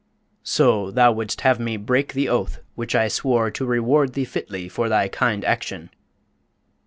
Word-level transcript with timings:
"So 0.41 0.89
thou 0.89 1.11
wouldst 1.11 1.41
have 1.41 1.59
me 1.59 1.77
break 1.77 2.13
the 2.13 2.27
oath 2.27 2.59
which 2.73 2.95
I 2.95 3.07
swore 3.07 3.51
to 3.51 3.65
reward 3.67 4.13
thee 4.13 4.25
fitly 4.25 4.67
for 4.67 4.89
thy 4.89 5.07
kind 5.07 5.45
action?" 5.45 5.91